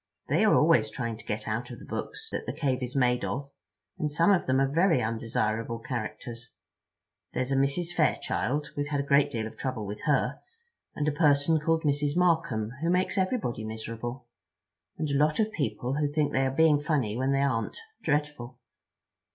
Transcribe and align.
They 0.29 0.43
are 0.43 0.55
always 0.55 0.89
trying 0.89 1.17
to 1.17 1.25
get 1.25 1.47
out 1.47 1.69
of 1.69 1.77
the 1.77 1.85
books 1.85 2.27
that 2.31 2.47
the 2.47 2.53
cave 2.53 2.81
is 2.81 2.95
made 2.95 3.23
of; 3.23 3.51
and 3.99 4.11
some 4.11 4.31
of 4.31 4.47
them 4.47 4.59
are 4.59 4.67
very 4.67 4.99
undesirable 4.99 5.77
characters. 5.77 6.53
There's 7.35 7.51
a 7.51 7.55
Mrs. 7.55 7.93
Fairchild—we've 7.93 8.87
had 8.87 8.99
a 9.01 9.03
great 9.03 9.29
deal 9.29 9.45
of 9.45 9.57
trouble 9.57 9.85
with 9.85 10.01
her, 10.05 10.39
and 10.95 11.07
a 11.07 11.11
person 11.11 11.59
called 11.59 11.83
Mrs. 11.83 12.17
Markham 12.17 12.71
who 12.81 12.89
makes 12.89 13.15
everybody 13.19 13.63
miserable, 13.63 14.25
and 14.97 15.07
a 15.11 15.15
lot 15.15 15.39
of 15.39 15.51
people 15.51 15.93
who 15.97 16.11
think 16.11 16.31
they 16.31 16.47
are 16.47 16.51
being 16.51 16.79
funny 16.79 17.15
when 17.15 17.31
they 17.31 17.43
aren't—dreadful." 17.43 18.57